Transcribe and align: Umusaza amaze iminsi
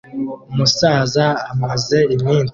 Umusaza 0.53 1.25
amaze 1.51 1.97
iminsi 2.15 2.47